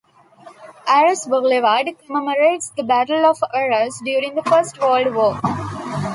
Arras 0.87 1.27
Boulevard 1.29 1.87
commemorates 2.07 2.71
the 2.75 2.81
Battle 2.81 3.23
of 3.23 3.37
Arras 3.53 4.01
during 4.03 4.33
the 4.33 4.41
First 4.41 4.79
World 4.81 5.13
War. 5.13 5.39